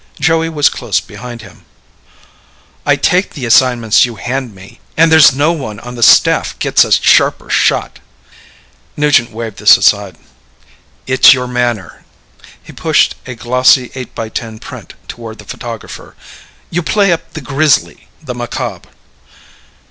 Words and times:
Joey 0.19 0.49
was 0.49 0.67
close 0.67 0.99
behind 0.99 1.43
him. 1.43 1.63
"I 2.87 2.95
take 2.95 3.35
the 3.35 3.45
assignments 3.45 4.03
you 4.03 4.15
hand 4.15 4.55
me. 4.55 4.79
And 4.97 5.11
there's 5.11 5.35
no 5.35 5.51
one 5.51 5.79
on 5.81 5.93
the 5.93 6.01
staff 6.01 6.57
gets 6.57 6.83
a 6.83 6.91
sharper 6.91 7.51
shot." 7.51 7.99
Nugent 8.97 9.29
waved 9.29 9.57
this 9.59 9.77
aside. 9.77 10.17
"It's 11.05 11.35
your 11.35 11.45
manner." 11.45 12.03
He 12.63 12.73
pushed 12.73 13.13
a 13.27 13.35
glossy 13.35 13.91
eight 13.93 14.15
by 14.15 14.29
ten 14.29 14.57
print 14.57 14.95
toward 15.07 15.37
the 15.37 15.45
photographer. 15.45 16.15
"You 16.71 16.81
play 16.81 17.11
up 17.11 17.33
the 17.35 17.41
grisly, 17.41 18.07
the 18.23 18.33
macabre." 18.33 18.89